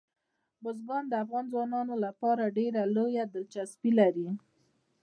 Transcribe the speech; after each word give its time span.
بزګان 0.63 1.03
د 1.09 1.13
افغان 1.23 1.45
ځوانانو 1.51 1.95
لپاره 2.05 2.53
ډېره 2.57 2.81
لویه 2.95 3.23
دلچسپي 3.33 3.91
لري. 3.99 4.27